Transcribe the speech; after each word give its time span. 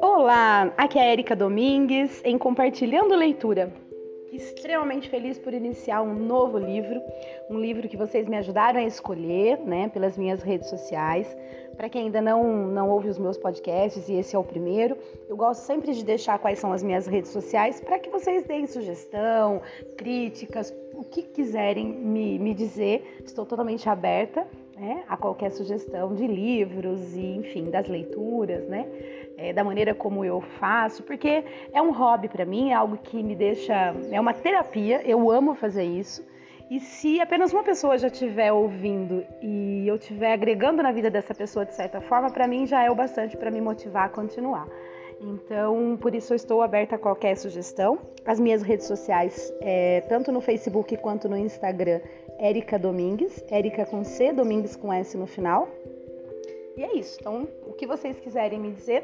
Olá, 0.00 0.72
aqui 0.76 0.98
é 0.98 1.02
a 1.02 1.12
Erika 1.12 1.34
Domingues 1.34 2.22
em 2.24 2.38
Compartilhando 2.38 3.16
Leitura. 3.16 3.72
Extremamente 4.32 5.08
feliz 5.08 5.36
por 5.38 5.52
iniciar 5.52 6.02
um 6.02 6.14
novo 6.14 6.58
livro, 6.58 7.00
um 7.50 7.58
livro 7.58 7.88
que 7.88 7.96
vocês 7.96 8.28
me 8.28 8.36
ajudaram 8.36 8.78
a 8.78 8.84
escolher, 8.84 9.58
né, 9.58 9.88
pelas 9.88 10.16
minhas 10.16 10.42
redes 10.42 10.68
sociais. 10.68 11.36
Para 11.76 11.88
quem 11.88 12.04
ainda 12.04 12.20
não, 12.20 12.68
não 12.68 12.90
ouve 12.90 13.08
os 13.08 13.18
meus 13.18 13.36
podcasts 13.36 14.08
e 14.08 14.14
esse 14.14 14.36
é 14.36 14.38
o 14.38 14.44
primeiro, 14.44 14.96
eu 15.28 15.36
gosto 15.36 15.62
sempre 15.62 15.92
de 15.92 16.04
deixar 16.04 16.38
quais 16.38 16.60
são 16.60 16.72
as 16.72 16.84
minhas 16.84 17.06
redes 17.06 17.32
sociais 17.32 17.80
para 17.80 17.98
que 17.98 18.10
vocês 18.10 18.44
deem 18.44 18.66
sugestão, 18.66 19.60
críticas, 19.96 20.72
o 20.94 21.02
que 21.02 21.22
quiserem 21.22 21.86
me, 21.86 22.38
me 22.38 22.54
dizer. 22.54 23.18
Estou 23.24 23.44
totalmente 23.44 23.88
aberta 23.88 24.46
né, 24.78 25.04
a 25.08 25.16
qualquer 25.16 25.50
sugestão 25.50 26.14
de 26.14 26.26
livros 26.26 27.14
e, 27.16 27.36
enfim, 27.36 27.70
das 27.70 27.88
leituras, 27.88 28.66
né? 28.68 28.86
é, 29.38 29.52
da 29.52 29.62
maneira 29.62 29.94
como 29.94 30.24
eu 30.24 30.40
faço, 30.40 31.04
porque 31.04 31.44
é 31.72 31.80
um 31.80 31.92
hobby 31.92 32.28
para 32.28 32.44
mim, 32.44 32.70
é 32.70 32.74
algo 32.74 32.98
que 32.98 33.22
me 33.22 33.36
deixa, 33.36 33.94
é 34.10 34.20
uma 34.20 34.34
terapia, 34.34 35.00
eu 35.08 35.30
amo 35.30 35.54
fazer 35.54 35.84
isso. 35.84 36.26
E 36.68 36.80
se 36.80 37.18
apenas 37.20 37.52
uma 37.52 37.62
pessoa 37.62 37.96
já 37.96 38.08
estiver 38.08 38.52
ouvindo 38.52 39.24
e 39.40 39.86
eu 39.86 39.94
estiver 39.94 40.32
agregando 40.32 40.82
na 40.82 40.92
vida 40.92 41.08
dessa 41.08 41.32
pessoa 41.32 41.64
de 41.64 41.74
certa 41.74 42.00
forma, 42.00 42.30
para 42.30 42.46
mim 42.46 42.66
já 42.66 42.82
é 42.82 42.90
o 42.90 42.94
bastante 42.94 43.36
para 43.38 43.50
me 43.50 43.60
motivar 43.60 44.06
a 44.06 44.08
continuar. 44.08 44.68
Então, 45.20 45.96
por 46.00 46.14
isso 46.14 46.32
eu 46.32 46.36
estou 46.36 46.60
aberta 46.60 46.96
a 46.96 46.98
qualquer 46.98 47.36
sugestão. 47.36 47.98
As 48.24 48.38
minhas 48.38 48.62
redes 48.62 48.86
sociais, 48.86 49.52
é, 49.60 50.02
tanto 50.02 50.30
no 50.30 50.40
Facebook 50.40 50.96
quanto 50.98 51.28
no 51.28 51.36
Instagram, 51.36 52.00
Érica 52.38 52.78
Domingues, 52.78 53.44
Érica 53.50 53.84
com 53.84 54.04
C, 54.04 54.32
Domingues 54.32 54.76
com 54.76 54.92
S 54.92 55.16
no 55.16 55.26
final. 55.26 55.68
E 56.76 56.82
é 56.84 56.96
isso. 56.96 57.18
Então, 57.20 57.48
o 57.66 57.72
que 57.72 57.86
vocês 57.86 58.18
quiserem 58.20 58.60
me 58.60 58.70
dizer, 58.70 59.02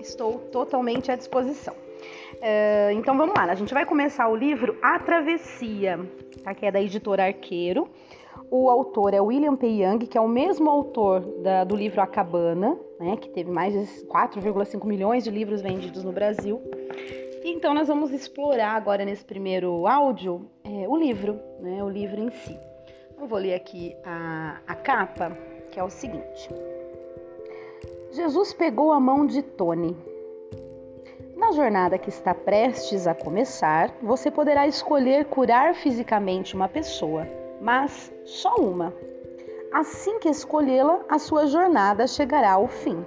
estou 0.00 0.38
totalmente 0.50 1.12
à 1.12 1.16
disposição. 1.16 1.74
Uh, 1.74 2.90
então 2.92 3.16
vamos 3.16 3.34
lá, 3.34 3.44
a 3.44 3.54
gente 3.54 3.72
vai 3.72 3.86
começar 3.86 4.28
o 4.28 4.36
livro 4.36 4.76
A 4.82 4.98
Travessia, 4.98 5.98
tá? 6.44 6.54
que 6.54 6.66
é 6.66 6.70
da 6.70 6.80
editora 6.80 7.24
Arqueiro. 7.24 7.88
O 8.50 8.70
autor 8.70 9.12
é 9.12 9.20
William 9.20 9.56
P. 9.56 9.66
Young, 9.66 9.98
que 9.98 10.16
é 10.16 10.20
o 10.20 10.28
mesmo 10.28 10.70
autor 10.70 11.20
da, 11.42 11.64
do 11.64 11.74
livro 11.74 12.00
A 12.00 12.06
Cabana, 12.06 12.78
né, 13.00 13.16
que 13.16 13.28
teve 13.28 13.50
mais 13.50 13.72
de 13.72 14.06
4,5 14.06 14.84
milhões 14.86 15.24
de 15.24 15.30
livros 15.30 15.60
vendidos 15.60 16.04
no 16.04 16.12
Brasil. 16.12 16.62
Então 17.48 17.72
nós 17.72 17.86
vamos 17.86 18.12
explorar 18.12 18.72
agora 18.72 19.04
nesse 19.04 19.24
primeiro 19.24 19.86
áudio 19.86 20.50
é, 20.64 20.88
o 20.88 20.96
livro, 20.96 21.38
né, 21.60 21.80
o 21.80 21.88
livro 21.88 22.20
em 22.20 22.28
si. 22.28 22.58
Eu 23.16 23.28
vou 23.28 23.38
ler 23.38 23.54
aqui 23.54 23.96
a, 24.04 24.58
a 24.66 24.74
capa, 24.74 25.30
que 25.70 25.78
é 25.78 25.84
o 25.84 25.88
seguinte. 25.88 26.50
Jesus 28.10 28.52
pegou 28.52 28.90
a 28.90 28.98
mão 28.98 29.24
de 29.24 29.42
Tony. 29.42 29.96
Na 31.36 31.52
jornada 31.52 31.96
que 31.98 32.08
está 32.08 32.34
prestes 32.34 33.06
a 33.06 33.14
começar, 33.14 33.94
você 34.02 34.28
poderá 34.28 34.66
escolher 34.66 35.26
curar 35.26 35.72
fisicamente 35.76 36.56
uma 36.56 36.68
pessoa, 36.68 37.28
mas 37.60 38.12
só 38.24 38.56
uma. 38.56 38.92
Assim 39.72 40.18
que 40.18 40.28
escolhê-la, 40.28 40.98
a 41.08 41.16
sua 41.20 41.46
jornada 41.46 42.08
chegará 42.08 42.54
ao 42.54 42.66
fim. 42.66 43.06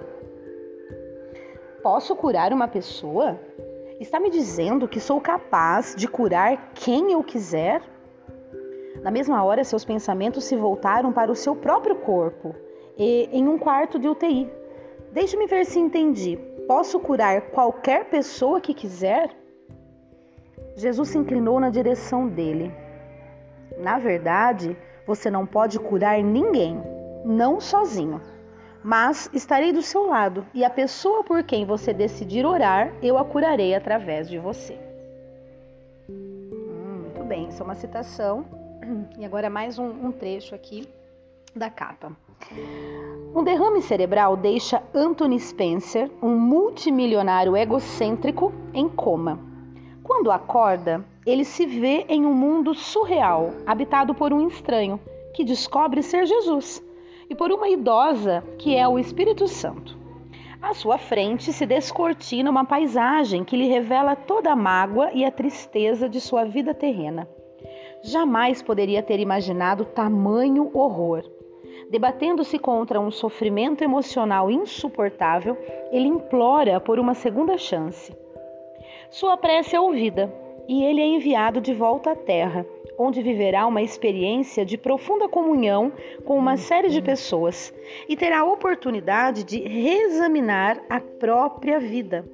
Posso 1.82 2.16
curar 2.16 2.54
uma 2.54 2.68
pessoa? 2.68 3.38
Está 4.00 4.18
me 4.18 4.30
dizendo 4.30 4.88
que 4.88 4.98
sou 4.98 5.20
capaz 5.20 5.94
de 5.94 6.08
curar 6.08 6.72
quem 6.72 7.12
eu 7.12 7.22
quiser? 7.22 7.82
Na 9.02 9.10
mesma 9.10 9.44
hora, 9.44 9.62
seus 9.62 9.84
pensamentos 9.84 10.44
se 10.44 10.56
voltaram 10.56 11.12
para 11.12 11.30
o 11.30 11.36
seu 11.36 11.54
próprio 11.54 11.96
corpo 11.96 12.54
e 12.96 13.28
em 13.30 13.46
um 13.46 13.58
quarto 13.58 13.98
de 13.98 14.08
UTI. 14.08 14.50
Deixe-me 15.12 15.46
ver 15.46 15.66
se 15.66 15.78
entendi. 15.78 16.38
Posso 16.66 16.98
curar 16.98 17.50
qualquer 17.50 18.06
pessoa 18.06 18.58
que 18.58 18.72
quiser? 18.72 19.36
Jesus 20.76 21.10
se 21.10 21.18
inclinou 21.18 21.60
na 21.60 21.68
direção 21.68 22.26
dele. 22.26 22.72
Na 23.76 23.98
verdade, 23.98 24.74
você 25.06 25.30
não 25.30 25.44
pode 25.44 25.78
curar 25.78 26.22
ninguém, 26.22 26.82
não 27.22 27.60
sozinho. 27.60 28.18
Mas 28.82 29.28
estarei 29.32 29.72
do 29.72 29.82
seu 29.82 30.06
lado 30.06 30.46
e 30.54 30.64
a 30.64 30.70
pessoa 30.70 31.22
por 31.22 31.42
quem 31.42 31.66
você 31.66 31.92
decidir 31.92 32.46
orar, 32.46 32.92
eu 33.02 33.18
a 33.18 33.24
curarei 33.24 33.74
através 33.74 34.28
de 34.28 34.38
você. 34.38 34.78
Hum, 36.08 37.02
muito 37.02 37.22
bem, 37.24 37.48
isso 37.48 37.62
é 37.62 37.64
uma 37.64 37.74
citação. 37.74 38.44
E 39.18 39.24
agora 39.24 39.50
mais 39.50 39.78
um, 39.78 39.88
um 39.88 40.10
trecho 40.10 40.54
aqui 40.54 40.88
da 41.54 41.68
capa. 41.68 42.12
Um 43.34 43.44
derrame 43.44 43.82
cerebral 43.82 44.36
deixa 44.36 44.82
Anthony 44.94 45.38
Spencer, 45.38 46.10
um 46.22 46.36
multimilionário 46.36 47.56
egocêntrico, 47.56 48.52
em 48.72 48.88
coma. 48.88 49.38
Quando 50.02 50.32
acorda, 50.32 51.04
ele 51.24 51.44
se 51.44 51.66
vê 51.66 52.04
em 52.08 52.24
um 52.24 52.32
mundo 52.32 52.74
surreal, 52.74 53.50
habitado 53.66 54.14
por 54.14 54.32
um 54.32 54.48
estranho, 54.48 54.98
que 55.34 55.44
descobre 55.44 56.02
ser 56.02 56.26
Jesus, 56.26 56.82
e 57.30 57.34
por 57.34 57.52
uma 57.52 57.68
idosa, 57.68 58.44
que 58.58 58.76
é 58.76 58.86
o 58.86 58.98
Espírito 58.98 59.48
Santo. 59.48 59.96
À 60.60 60.74
sua 60.74 60.98
frente 60.98 61.52
se 61.52 61.64
descortina 61.64 62.50
uma 62.50 62.66
paisagem 62.66 63.44
que 63.44 63.56
lhe 63.56 63.68
revela 63.68 64.14
toda 64.14 64.52
a 64.52 64.56
mágoa 64.56 65.10
e 65.14 65.24
a 65.24 65.30
tristeza 65.30 66.08
de 66.08 66.20
sua 66.20 66.44
vida 66.44 66.74
terrena. 66.74 67.26
Jamais 68.02 68.60
poderia 68.60 69.02
ter 69.02 69.20
imaginado 69.20 69.84
tamanho 69.84 70.70
horror 70.74 71.24
Debatendo-se 71.90 72.56
contra 72.56 73.00
um 73.00 73.10
sofrimento 73.10 73.82
emocional 73.82 74.48
insuportável, 74.48 75.58
ele 75.90 76.06
implora 76.06 76.78
por 76.78 77.00
uma 77.00 77.14
segunda 77.14 77.58
chance. 77.58 78.16
Sua 79.10 79.36
prece 79.36 79.74
é 79.74 79.80
ouvida 79.80 80.32
e 80.68 80.84
ele 80.84 81.00
é 81.00 81.06
enviado 81.06 81.60
de 81.60 81.74
volta 81.74 82.12
à 82.12 82.14
Terra, 82.14 82.64
onde 82.98 83.22
viverá 83.22 83.66
uma 83.66 83.82
experiência 83.82 84.64
de 84.64 84.76
profunda 84.76 85.28
comunhão 85.28 85.92
com 86.24 86.36
uma 86.36 86.56
série 86.56 86.88
de 86.88 87.00
pessoas 87.00 87.72
e 88.08 88.16
terá 88.16 88.40
a 88.40 88.44
oportunidade 88.44 89.44
de 89.44 89.60
reexaminar 89.60 90.80
a 90.88 91.00
própria 91.00 91.78
vida. 91.78 92.24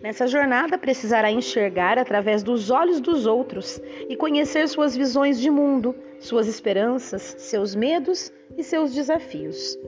Nessa 0.00 0.26
jornada, 0.26 0.76
precisará 0.76 1.30
enxergar 1.30 1.98
através 1.98 2.42
dos 2.42 2.70
olhos 2.70 3.00
dos 3.00 3.24
outros 3.24 3.80
e 4.08 4.14
conhecer 4.14 4.68
suas 4.68 4.94
visões 4.94 5.40
de 5.40 5.50
mundo, 5.50 5.94
suas 6.20 6.46
esperanças, 6.46 7.36
seus 7.38 7.74
medos 7.74 8.30
e 8.56 8.62
seus 8.62 8.92
desafios. 8.92 9.78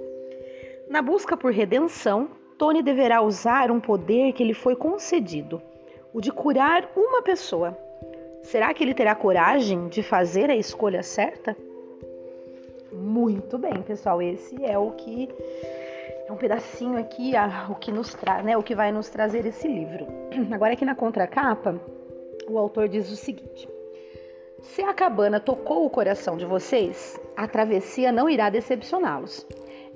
Na 0.88 1.02
busca 1.02 1.36
por 1.36 1.52
redenção, 1.52 2.30
Tony 2.56 2.82
deverá 2.82 3.20
usar 3.20 3.70
um 3.70 3.78
poder 3.78 4.32
que 4.32 4.42
lhe 4.42 4.54
foi 4.54 4.74
concedido, 4.74 5.60
o 6.14 6.20
de 6.20 6.32
curar 6.32 6.90
uma 6.96 7.20
pessoa. 7.20 7.76
Será 8.46 8.72
que 8.72 8.84
ele 8.84 8.94
terá 8.94 9.12
coragem 9.12 9.88
de 9.88 10.04
fazer 10.04 10.50
a 10.50 10.56
escolha 10.56 11.02
certa? 11.02 11.56
Muito 12.92 13.58
bem, 13.58 13.82
pessoal, 13.82 14.22
esse 14.22 14.64
é 14.64 14.78
o 14.78 14.92
que 14.92 15.28
é 16.28 16.32
um 16.32 16.36
pedacinho 16.36 16.96
aqui, 16.96 17.34
a, 17.34 17.66
o 17.68 17.74
que 17.74 17.90
nos 17.90 18.14
traz, 18.14 18.44
né, 18.44 18.56
o 18.56 18.62
que 18.62 18.72
vai 18.72 18.92
nos 18.92 19.08
trazer 19.08 19.44
esse 19.46 19.66
livro. 19.66 20.06
Agora 20.54 20.74
aqui 20.74 20.84
na 20.84 20.94
contracapa, 20.94 21.80
o 22.48 22.56
autor 22.56 22.88
diz 22.88 23.10
o 23.10 23.16
seguinte: 23.16 23.68
Se 24.62 24.80
a 24.80 24.94
cabana 24.94 25.40
tocou 25.40 25.84
o 25.84 25.90
coração 25.90 26.36
de 26.36 26.44
vocês, 26.44 27.20
a 27.36 27.48
travessia 27.48 28.12
não 28.12 28.30
irá 28.30 28.48
decepcioná-los. 28.48 29.44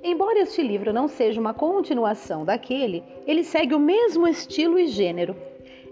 Embora 0.03 0.39
este 0.39 0.61
livro 0.61 0.91
não 0.91 1.07
seja 1.07 1.39
uma 1.39 1.53
continuação 1.53 2.43
daquele, 2.43 3.01
ele 3.25 3.45
segue 3.45 3.73
o 3.73 3.79
mesmo 3.79 4.27
estilo 4.27 4.77
e 4.77 4.87
gênero. 4.87 5.37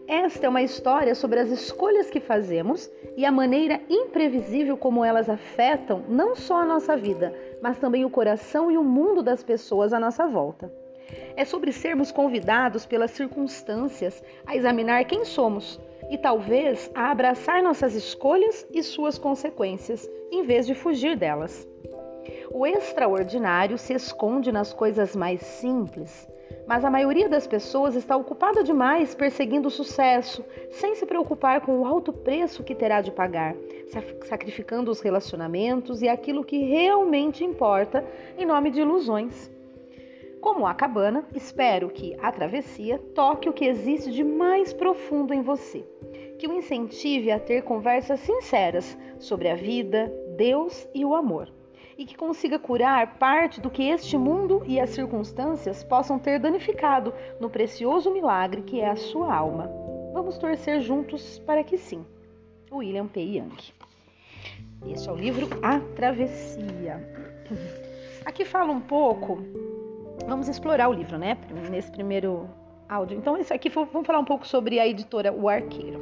Esta 0.10 0.48
é 0.48 0.50
uma 0.50 0.64
história 0.64 1.14
sobre 1.14 1.40
as 1.40 1.52
escolhas 1.52 2.10
que 2.10 2.20
fazemos 2.20 2.90
e 3.16 3.24
a 3.24 3.32
maneira 3.32 3.80
imprevisível 3.88 4.76
como 4.76 5.06
elas 5.06 5.30
afetam 5.30 6.04
não 6.10 6.36
só 6.36 6.62
a 6.62 6.66
nossa 6.66 6.98
vida, 6.98 7.32
mas 7.62 7.78
também 7.78 8.04
o 8.04 8.10
coração 8.10 8.72
e 8.72 8.78
o 8.78 8.84
mundo 8.84 9.22
das 9.22 9.44
pessoas 9.44 9.94
à 9.94 10.00
nossa 10.00 10.26
volta. 10.26 10.74
É 11.36 11.46
sobre 11.46 11.72
sermos 11.72 12.12
convidados 12.12 12.88
pelas 12.88 13.12
circunstâncias 13.12 14.24
a 14.48 14.56
examinar 14.56 15.06
quem 15.06 15.24
somos 15.24 15.80
e 16.10 16.18
talvez 16.18 16.90
a 16.96 17.12
abraçar 17.12 17.62
nossas 17.62 17.94
escolhas 17.94 18.66
e 18.74 18.82
suas 18.82 19.20
consequências, 19.20 20.10
em 20.32 20.42
vez 20.42 20.66
de 20.66 20.74
fugir 20.74 21.16
delas. 21.16 21.68
O 22.50 22.66
extraordinário 22.66 23.78
se 23.78 23.94
esconde 23.94 24.52
nas 24.52 24.74
coisas 24.74 25.16
mais 25.16 25.40
simples, 25.42 26.28
mas 26.70 26.86
a 26.86 26.92
maioria 26.92 27.28
das 27.28 27.48
pessoas 27.48 27.96
está 27.96 28.16
ocupada 28.16 28.64
demais 28.64 29.16
perseguindo 29.16 29.70
o 29.70 29.72
sucesso, 29.72 30.46
sem 30.70 30.94
se 30.94 31.04
preocupar 31.04 31.62
com 31.62 31.80
o 31.80 31.84
alto 31.84 32.14
preço 32.14 32.64
que 32.64 32.76
terá 32.76 33.02
de 33.02 33.10
pagar, 33.10 33.56
sacrificando 34.28 34.92
os 34.92 35.02
relacionamentos 35.02 36.04
e 36.04 36.08
aquilo 36.08 36.44
que 36.44 36.60
realmente 36.60 37.44
importa 37.44 38.06
em 38.38 38.46
nome 38.46 38.70
de 38.70 38.82
ilusões. 38.82 39.50
Como 40.40 40.68
a 40.68 40.76
cabana, 40.76 41.28
espero 41.34 41.90
que 41.90 42.16
a 42.22 42.32
travessia 42.32 43.00
toque 43.16 43.50
o 43.50 43.54
que 43.54 43.66
existe 43.66 44.12
de 44.12 44.24
mais 44.24 44.72
profundo 44.72 45.34
em 45.34 45.42
você, 45.42 45.84
que 46.38 46.48
o 46.48 46.54
incentive 46.54 47.32
a 47.32 47.40
ter 47.40 47.64
conversas 47.64 48.20
sinceras 48.20 48.96
sobre 49.18 49.50
a 49.50 49.56
vida, 49.56 50.14
Deus 50.38 50.88
e 50.94 51.04
o 51.04 51.16
amor, 51.16 51.52
e 52.00 52.06
que 52.06 52.16
consiga 52.16 52.58
curar 52.58 53.20
parte 53.20 53.60
do 53.60 53.70
que 53.70 53.84
este 53.84 54.18
mundo 54.18 54.64
e 54.66 54.80
as 54.80 54.92
circunstâncias 54.92 55.84
possam 55.84 56.18
ter 56.18 56.40
danificado 56.40 57.14
no 57.42 57.50
precioso 57.50 58.10
milagre 58.10 58.62
que 58.62 58.80
é 58.80 58.90
a 58.90 58.96
sua 58.96 59.36
alma. 59.36 59.70
Vamos 60.14 60.38
torcer 60.38 60.80
juntos 60.80 61.40
para 61.40 61.62
que 61.62 61.78
sim. 61.78 62.06
William 62.72 63.06
P. 63.06 63.20
Young. 63.20 63.58
Este 64.88 65.10
é 65.10 65.12
o 65.12 65.16
livro 65.16 65.50
A 65.62 65.82
Travessia. 65.98 67.06
Aqui 68.24 68.46
fala 68.46 68.72
um 68.72 68.80
pouco, 68.80 69.44
vamos 70.26 70.48
explorar 70.48 70.88
o 70.88 70.94
livro, 70.94 71.18
né? 71.18 71.38
Nesse 71.70 71.92
primeiro 71.92 72.50
áudio. 72.88 73.18
Então, 73.18 73.38
isso 73.38 73.54
aqui 73.54 73.68
vamos 73.68 74.08
falar 74.08 74.20
um 74.20 74.26
pouco 74.26 74.48
sobre 74.48 74.80
a 74.80 74.88
editora 74.88 75.34
O 75.34 75.50
Arqueiro. 75.50 76.00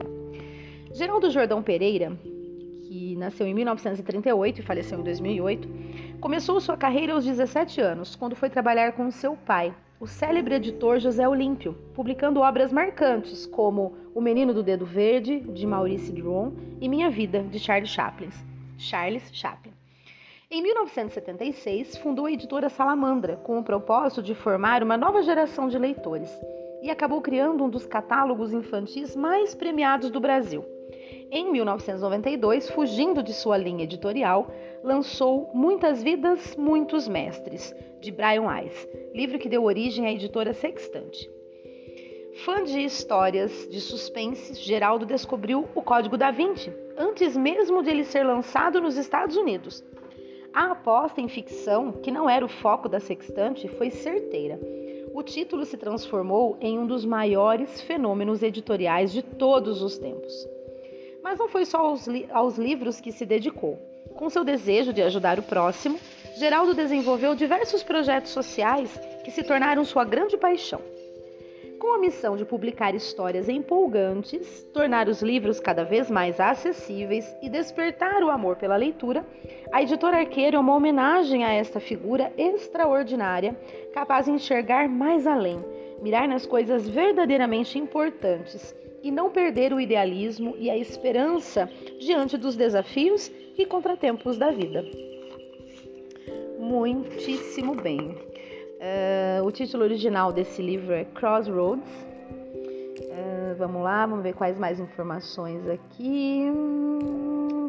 Geraldo 0.93 1.31
Jordão 1.31 1.63
Pereira, 1.63 2.15
que 2.83 3.15
nasceu 3.15 3.45
em 3.45 3.53
1938 3.53 4.59
e 4.59 4.63
faleceu 4.63 4.99
em 4.99 5.03
2008, 5.03 5.86
começou 6.19 6.59
sua 6.59 6.75
carreira 6.75 7.13
aos 7.13 7.25
17 7.25 7.79
anos, 7.79 8.15
quando 8.15 8.35
foi 8.35 8.49
trabalhar 8.49 8.93
com 8.93 9.09
seu 9.11 9.35
pai, 9.35 9.73
o 9.99 10.07
célebre 10.07 10.55
editor 10.55 10.99
José 10.99 11.27
Olímpio, 11.27 11.73
publicando 11.93 12.41
obras 12.41 12.71
marcantes 12.71 13.45
como 13.45 13.95
O 14.13 14.21
Menino 14.21 14.53
do 14.53 14.63
Dedo 14.63 14.85
Verde, 14.85 15.39
de 15.39 15.65
Maurice 15.65 16.11
Druon, 16.11 16.51
e 16.81 16.87
Minha 16.87 17.09
Vida, 17.09 17.43
de 17.43 17.59
Charles 17.59 17.89
Chaplin. 17.89 18.29
Charles 18.77 19.29
Chaplin. 19.33 19.73
Em 20.49 20.61
1976, 20.61 21.97
fundou 21.97 22.25
a 22.25 22.31
editora 22.31 22.69
Salamandra, 22.69 23.37
com 23.37 23.59
o 23.59 23.63
propósito 23.63 24.23
de 24.23 24.33
formar 24.33 24.81
uma 24.81 24.97
nova 24.97 25.21
geração 25.21 25.67
de 25.67 25.77
leitores, 25.77 26.31
e 26.81 26.89
acabou 26.89 27.21
criando 27.21 27.63
um 27.63 27.69
dos 27.69 27.85
catálogos 27.85 28.53
infantis 28.53 29.15
mais 29.15 29.53
premiados 29.53 30.09
do 30.09 30.19
Brasil. 30.19 30.63
Em 31.29 31.51
1992, 31.51 32.69
fugindo 32.69 33.21
de 33.21 33.33
sua 33.33 33.57
linha 33.57 33.83
editorial, 33.83 34.49
lançou 34.81 35.49
Muitas 35.53 36.01
Vidas, 36.01 36.55
Muitos 36.55 37.05
Mestres, 37.05 37.75
de 37.99 38.11
Brian 38.11 38.43
Weiss, 38.43 38.87
livro 39.13 39.37
que 39.37 39.49
deu 39.49 39.63
origem 39.65 40.05
à 40.05 40.13
editora 40.13 40.53
Sextante. 40.53 41.29
Fã 42.45 42.63
de 42.63 42.79
histórias 42.79 43.67
de 43.69 43.81
suspense, 43.81 44.53
Geraldo 44.53 45.05
descobriu 45.05 45.67
o 45.75 45.81
Código 45.81 46.17
da 46.17 46.31
Vinci, 46.31 46.71
antes 46.97 47.35
mesmo 47.35 47.83
de 47.83 47.89
ele 47.89 48.05
ser 48.05 48.23
lançado 48.23 48.79
nos 48.79 48.95
Estados 48.95 49.35
Unidos. 49.35 49.83
A 50.53 50.71
aposta 50.71 51.19
em 51.19 51.27
ficção, 51.27 51.91
que 51.91 52.09
não 52.09 52.29
era 52.29 52.45
o 52.45 52.49
foco 52.49 52.87
da 52.87 53.01
Sextante, 53.01 53.67
foi 53.67 53.89
certeira. 53.89 54.57
O 55.13 55.21
título 55.23 55.65
se 55.65 55.77
transformou 55.77 56.57
em 56.61 56.79
um 56.79 56.87
dos 56.87 57.03
maiores 57.03 57.81
fenômenos 57.81 58.41
editoriais 58.41 59.11
de 59.11 59.21
todos 59.21 59.81
os 59.81 59.97
tempos. 59.97 60.56
Mas 61.27 61.37
não 61.37 61.49
foi 61.49 61.65
só 61.65 61.79
aos, 61.79 62.07
li 62.07 62.25
aos 62.31 62.57
livros 62.57 63.01
que 63.01 63.11
se 63.11 63.25
dedicou. 63.25 63.77
Com 64.15 64.29
seu 64.29 64.45
desejo 64.45 64.93
de 64.93 65.01
ajudar 65.01 65.37
o 65.37 65.43
próximo, 65.43 65.99
Geraldo 66.37 66.73
desenvolveu 66.73 67.35
diversos 67.35 67.83
projetos 67.83 68.31
sociais 68.31 68.97
que 69.25 69.31
se 69.31 69.43
tornaram 69.43 69.83
sua 69.83 70.05
grande 70.05 70.37
paixão. 70.37 70.79
Com 71.81 71.93
a 71.93 71.97
missão 71.97 72.37
de 72.37 72.45
publicar 72.45 72.95
histórias 72.95 73.49
empolgantes, 73.49 74.63
tornar 74.73 75.09
os 75.09 75.21
livros 75.21 75.59
cada 75.59 75.83
vez 75.83 76.09
mais 76.09 76.39
acessíveis 76.39 77.29
e 77.41 77.49
despertar 77.49 78.23
o 78.23 78.31
amor 78.31 78.55
pela 78.55 78.77
leitura, 78.77 79.25
a 79.73 79.83
editora 79.83 80.19
Arqueiro 80.19 80.55
é 80.55 80.59
uma 80.61 80.75
homenagem 80.75 81.43
a 81.43 81.51
esta 81.51 81.81
figura 81.81 82.31
extraordinária, 82.37 83.53
capaz 83.93 84.27
de 84.27 84.31
enxergar 84.31 84.87
mais 84.87 85.27
além, 85.27 85.61
mirar 86.01 86.25
nas 86.25 86.45
coisas 86.45 86.87
verdadeiramente 86.87 87.77
importantes 87.77 88.73
e 89.03 89.11
não 89.11 89.29
perder 89.29 89.73
o 89.73 89.79
idealismo 89.79 90.55
e 90.57 90.69
a 90.69 90.77
esperança 90.77 91.69
diante 91.99 92.37
dos 92.37 92.55
desafios 92.55 93.31
e 93.57 93.65
contratempos 93.65 94.37
da 94.37 94.51
vida. 94.51 94.83
Muitíssimo 96.59 97.75
bem. 97.75 98.15
Uh, 98.77 99.43
o 99.45 99.51
título 99.51 99.83
original 99.83 100.31
desse 100.31 100.61
livro 100.61 100.93
é 100.93 101.05
Crossroads. 101.05 101.89
Uh, 103.01 103.55
vamos 103.57 103.81
lá, 103.81 104.05
vamos 104.05 104.23
ver 104.23 104.33
quais 104.33 104.57
mais 104.57 104.79
informações 104.79 105.67
aqui. 105.67 106.45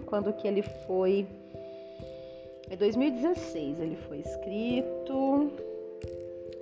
Quando 0.06 0.32
que 0.34 0.46
ele 0.46 0.62
foi? 0.86 1.26
É 2.70 2.76
2016 2.76 3.80
ele 3.80 3.96
foi 4.08 4.18
escrito. 4.18 5.50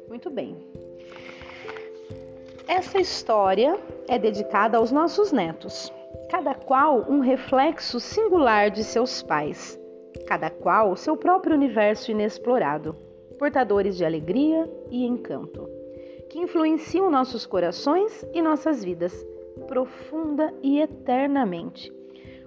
Muito 0.08 0.30
bem. 0.30 0.56
Essa 2.68 2.98
história 2.98 3.78
é 4.08 4.18
dedicada 4.18 4.76
aos 4.76 4.90
nossos 4.90 5.30
netos, 5.30 5.92
cada 6.28 6.52
qual 6.52 7.06
um 7.08 7.20
reflexo 7.20 8.00
singular 8.00 8.70
de 8.70 8.82
seus 8.82 9.22
pais, 9.22 9.78
cada 10.26 10.50
qual 10.50 10.96
seu 10.96 11.16
próprio 11.16 11.54
universo 11.54 12.10
inexplorado 12.10 12.96
portadores 13.38 13.96
de 13.96 14.04
alegria 14.04 14.68
e 14.90 15.06
encanto, 15.06 15.68
que 16.28 16.40
influenciam 16.40 17.08
nossos 17.08 17.46
corações 17.46 18.24
e 18.34 18.42
nossas 18.42 18.82
vidas, 18.82 19.24
profunda 19.68 20.52
e 20.60 20.80
eternamente. 20.80 21.92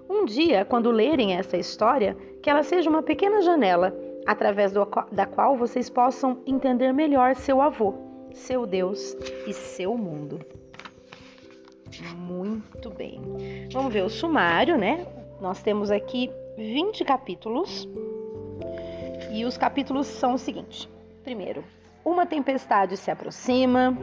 Um 0.09 0.25
dia, 0.25 0.65
quando 0.65 0.91
lerem 0.91 1.37
essa 1.37 1.55
história, 1.55 2.17
que 2.41 2.49
ela 2.49 2.63
seja 2.63 2.89
uma 2.89 3.03
pequena 3.03 3.41
janela 3.41 3.95
através 4.25 4.73
do, 4.73 4.85
da 5.13 5.25
qual 5.25 5.55
vocês 5.55 5.89
possam 5.89 6.39
entender 6.45 6.91
melhor 6.91 7.35
seu 7.35 7.61
avô, 7.61 8.08
seu 8.33 8.65
Deus 8.65 9.15
e 9.47 9.53
seu 9.53 9.97
mundo. 9.97 10.39
Muito 12.15 12.89
bem. 12.89 13.21
Vamos 13.71 13.93
ver 13.93 14.03
o 14.03 14.09
sumário, 14.09 14.77
né? 14.77 15.05
Nós 15.41 15.61
temos 15.61 15.89
aqui 15.89 16.29
20 16.57 17.03
capítulos 17.03 17.87
e 19.31 19.45
os 19.45 19.57
capítulos 19.57 20.07
são 20.07 20.33
o 20.33 20.37
seguinte: 20.37 20.89
primeiro, 21.23 21.63
uma 22.03 22.25
tempestade 22.25 22.97
se 22.97 23.11
aproxima. 23.11 23.97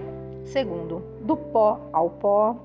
Segundo, 0.45 1.01
do 1.23 1.37
pó 1.37 1.81
ao 1.93 2.11
pó. 2.11 2.57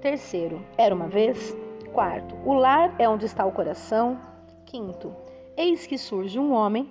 Terceiro, 0.00 0.60
era 0.76 0.94
uma 0.94 1.08
vez. 1.08 1.56
Quarto, 1.92 2.34
o 2.44 2.52
lar 2.52 2.94
é 2.98 3.08
onde 3.08 3.24
está 3.24 3.44
o 3.46 3.52
coração. 3.52 4.18
Quinto, 4.66 5.14
eis 5.56 5.86
que 5.86 5.96
surge 5.96 6.38
um 6.38 6.52
homem. 6.52 6.90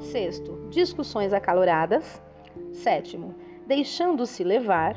Sexto, 0.00 0.68
discussões 0.70 1.32
acaloradas. 1.32 2.22
Sétimo, 2.72 3.34
deixando-se 3.66 4.44
levar. 4.44 4.96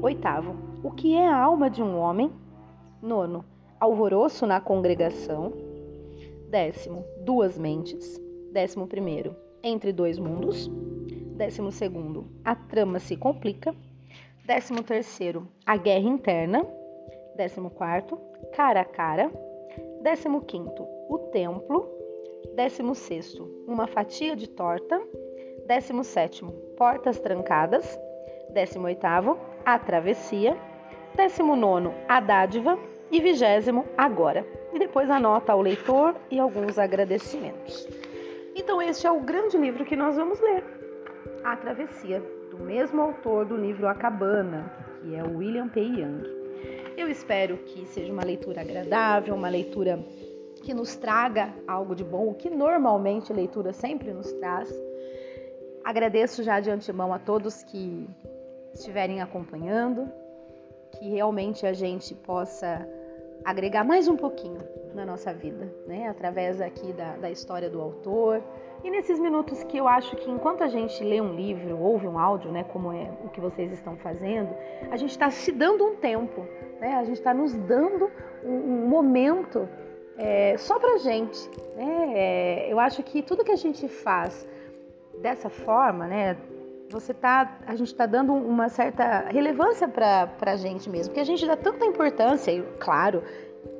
Oitavo, 0.00 0.56
o 0.82 0.90
que 0.90 1.14
é 1.14 1.26
a 1.26 1.36
alma 1.36 1.70
de 1.70 1.82
um 1.82 1.98
homem? 1.98 2.32
Nono, 3.00 3.44
alvoroço 3.78 4.46
na 4.46 4.60
congregação. 4.60 5.52
Décimo, 6.48 7.04
duas 7.24 7.58
mentes. 7.58 8.20
Décimo 8.52 8.86
primeiro, 8.86 9.34
entre 9.62 9.92
dois 9.92 10.18
mundos. 10.18 10.70
Décimo 11.36 11.72
segundo, 11.72 12.26
a 12.44 12.54
trama 12.54 12.98
se 12.98 13.16
complica. 13.16 13.74
Décimo 14.44 14.82
terceiro, 14.82 15.48
a 15.64 15.76
guerra 15.76 16.08
interna. 16.08 16.66
Décimo 17.36 17.70
quarto, 17.70 18.18
cara 18.52 18.80
a 18.80 18.84
cara. 18.84 19.32
Décimo 20.02 20.42
quinto, 20.42 20.84
o 21.08 21.18
templo. 21.32 21.88
Décimo 22.54 22.94
sexto, 22.94 23.48
uma 23.66 23.86
fatia 23.86 24.36
de 24.36 24.48
torta. 24.48 25.00
Décimo 25.66 26.04
sétimo, 26.04 26.52
portas 26.76 27.18
trancadas. 27.20 27.98
Décimo 28.50 28.86
oitavo, 28.86 29.38
a 29.64 29.78
travessia. 29.78 30.56
Décimo 31.14 31.56
nono, 31.56 31.94
a 32.08 32.20
dádiva. 32.20 32.78
E 33.10 33.20
vigésimo, 33.20 33.84
agora. 33.96 34.46
E 34.72 34.78
depois 34.78 35.10
anota 35.10 35.52
ao 35.52 35.60
leitor 35.60 36.16
e 36.30 36.40
alguns 36.40 36.78
agradecimentos. 36.78 37.86
Então, 38.54 38.80
este 38.80 39.06
é 39.06 39.10
o 39.10 39.20
grande 39.20 39.56
livro 39.58 39.84
que 39.84 39.96
nós 39.96 40.16
vamos 40.16 40.40
ler, 40.40 40.64
A 41.44 41.56
Travessia, 41.56 42.22
do 42.50 42.58
mesmo 42.58 43.00
autor 43.00 43.44
do 43.44 43.56
livro 43.56 43.86
A 43.86 43.94
Cabana, 43.94 44.72
que 45.00 45.14
é 45.14 45.22
William 45.22 45.68
P. 45.68 45.80
Young. 45.80 46.22
Eu 46.96 47.08
espero 47.08 47.56
que 47.58 47.86
seja 47.86 48.12
uma 48.12 48.24
leitura 48.24 48.60
agradável, 48.60 49.34
uma 49.34 49.48
leitura 49.48 49.98
que 50.62 50.72
nos 50.72 50.96
traga 50.96 51.52
algo 51.66 51.94
de 51.94 52.04
bom, 52.04 52.28
o 52.28 52.34
que 52.34 52.48
normalmente 52.48 53.32
a 53.32 53.36
leitura 53.36 53.72
sempre 53.72 54.12
nos 54.12 54.32
traz. 54.34 54.72
Agradeço 55.84 56.42
já 56.42 56.60
de 56.60 56.70
antemão 56.70 57.12
a 57.12 57.18
todos 57.18 57.62
que 57.64 58.08
estiverem 58.72 59.20
acompanhando, 59.20 60.08
que 60.92 61.10
realmente 61.10 61.66
a 61.66 61.72
gente 61.72 62.14
possa 62.14 62.88
agregar 63.44 63.84
mais 63.84 64.06
um 64.06 64.16
pouquinho 64.16 64.60
na 64.94 65.04
nossa 65.04 65.32
vida, 65.32 65.74
né? 65.86 66.08
Através 66.08 66.60
aqui 66.60 66.92
da, 66.92 67.16
da 67.16 67.30
história 67.30 67.68
do 67.68 67.80
autor. 67.80 68.42
E 68.84 68.90
nesses 68.90 69.18
minutos 69.18 69.64
que 69.64 69.76
eu 69.76 69.88
acho 69.88 70.14
que 70.16 70.30
enquanto 70.30 70.62
a 70.62 70.68
gente 70.68 71.02
lê 71.02 71.20
um 71.20 71.34
livro, 71.34 71.76
ouve 71.78 72.06
um 72.06 72.18
áudio, 72.18 72.50
né, 72.52 72.64
como 72.64 72.92
é 72.92 73.10
o 73.24 73.28
que 73.28 73.40
vocês 73.40 73.72
estão 73.72 73.96
fazendo, 73.96 74.54
a 74.90 74.96
gente 74.96 75.10
está 75.10 75.30
se 75.30 75.50
dando 75.50 75.84
um 75.84 75.96
tempo, 75.96 76.46
né? 76.80 76.94
A 76.94 77.04
gente 77.04 77.18
está 77.18 77.34
nos 77.34 77.54
dando 77.54 78.10
um, 78.44 78.54
um 78.54 78.88
momento 78.88 79.68
é, 80.16 80.56
só 80.58 80.78
para 80.78 80.98
gente, 80.98 81.48
né? 81.74 82.12
É, 82.14 82.72
eu 82.72 82.78
acho 82.78 83.02
que 83.02 83.22
tudo 83.22 83.44
que 83.44 83.52
a 83.52 83.56
gente 83.56 83.88
faz 83.88 84.46
dessa 85.20 85.48
forma, 85.48 86.06
né, 86.06 86.36
você 86.90 87.14
tá, 87.14 87.58
a 87.66 87.74
gente 87.74 87.88
está 87.88 88.06
dando 88.06 88.32
uma 88.32 88.68
certa 88.68 89.26
relevância 89.30 89.88
para 89.88 90.28
a 90.40 90.56
gente 90.56 90.88
mesmo, 90.90 91.08
porque 91.08 91.20
a 91.20 91.24
gente 91.24 91.46
dá 91.46 91.56
tanta 91.56 91.84
importância, 91.86 92.50
e 92.50 92.62
claro, 92.78 93.22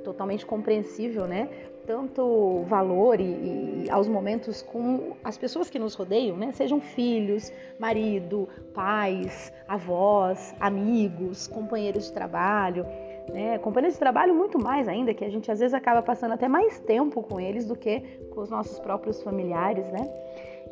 totalmente 0.02 0.46
compreensível, 0.46 1.26
né? 1.26 1.48
tanto 1.86 2.62
valor 2.68 3.20
e, 3.20 3.84
e, 3.84 3.90
aos 3.90 4.06
momentos 4.06 4.62
com 4.62 5.16
as 5.22 5.36
pessoas 5.36 5.68
que 5.68 5.78
nos 5.78 5.94
rodeiam, 5.94 6.36
né? 6.36 6.52
Sejam 6.52 6.80
filhos, 6.80 7.52
marido, 7.78 8.48
pais, 8.72 9.52
avós, 9.66 10.54
amigos, 10.60 11.48
companheiros 11.48 12.06
de 12.06 12.12
trabalho, 12.12 12.86
né? 13.32 13.58
Companheiros 13.58 13.94
de 13.94 14.00
trabalho 14.00 14.34
muito 14.34 14.62
mais 14.62 14.88
ainda, 14.88 15.12
que 15.12 15.24
a 15.24 15.30
gente 15.30 15.50
às 15.50 15.58
vezes 15.58 15.74
acaba 15.74 16.02
passando 16.02 16.32
até 16.32 16.48
mais 16.48 16.78
tempo 16.80 17.22
com 17.22 17.40
eles 17.40 17.66
do 17.66 17.76
que 17.76 18.00
com 18.30 18.40
os 18.40 18.50
nossos 18.50 18.78
próprios 18.78 19.22
familiares, 19.22 19.90
né? 19.90 20.08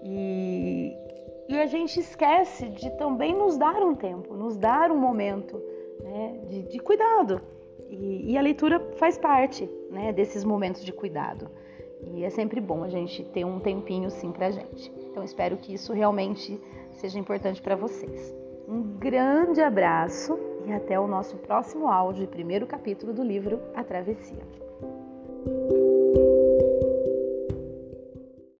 E, 0.03 0.97
e 1.49 1.59
a 1.59 1.67
gente 1.67 2.01
esquece 2.01 2.69
de 2.69 2.91
também 2.97 3.35
nos 3.35 3.57
dar 3.57 3.83
um 3.83 3.95
tempo, 3.95 4.35
nos 4.35 4.57
dar 4.57 4.91
um 4.91 4.97
momento 4.97 5.61
né? 6.03 6.41
de, 6.49 6.63
de 6.63 6.79
cuidado. 6.79 7.41
E, 7.89 8.33
e, 8.33 8.39
a 8.39 8.41
leitura 8.41 8.79
faz 8.97 9.19
parte 9.19 9.69
né, 9.91 10.13
desses 10.13 10.45
momentos 10.45 10.85
de 10.85 10.93
cuidado. 10.93 11.51
E 12.03 12.25
é 12.25 12.31
sempre 12.31 12.61
bom 12.61 12.85
a 12.85 12.89
gente 12.89 13.25
ter 13.25 13.45
um 13.45 13.59
tempinho 13.59 14.11
sim 14.11 14.31
pra 14.33 14.51
gente. 14.51 14.93
Então 15.11 15.25
espero 15.25 15.57
que 15.57 15.75
isso 15.75 15.93
realmente 15.93 16.59
seja 16.93 17.19
importante 17.19 17.61
para 17.61 17.77
vocês. 17.77 18.35
Um 18.69 18.83
grande 18.99 19.61
abraço 19.61 20.39
e 20.65 20.73
até 20.73 20.99
o 20.99 21.07
nosso 21.07 21.37
próximo 21.39 21.89
áudio 21.89 22.25
e 22.25 22.27
primeiro 22.29 22.67
capítulo 22.67 23.13
do 23.13 23.23
livro 23.23 23.61
A 23.75 23.83
Travessia. 23.83 24.39